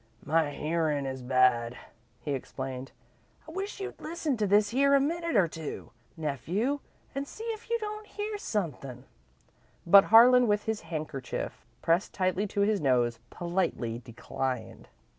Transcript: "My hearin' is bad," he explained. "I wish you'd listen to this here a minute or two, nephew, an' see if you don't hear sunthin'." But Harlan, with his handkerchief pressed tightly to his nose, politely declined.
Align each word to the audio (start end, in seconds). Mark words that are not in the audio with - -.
"My 0.25 0.49
hearin' 0.49 1.05
is 1.05 1.21
bad," 1.21 1.77
he 2.21 2.31
explained. 2.33 2.91
"I 3.47 3.51
wish 3.51 3.79
you'd 3.79 4.01
listen 4.01 4.35
to 4.37 4.47
this 4.47 4.69
here 4.69 4.95
a 4.95 4.99
minute 4.99 5.35
or 5.35 5.47
two, 5.47 5.91
nephew, 6.17 6.79
an' 7.13 7.25
see 7.25 7.43
if 7.53 7.69
you 7.69 7.77
don't 7.77 8.07
hear 8.07 8.35
sunthin'." 8.39 9.03
But 9.85 10.05
Harlan, 10.05 10.47
with 10.47 10.63
his 10.63 10.81
handkerchief 10.81 11.67
pressed 11.83 12.15
tightly 12.15 12.47
to 12.47 12.61
his 12.61 12.81
nose, 12.81 13.19
politely 13.29 13.99
declined. 13.99 14.87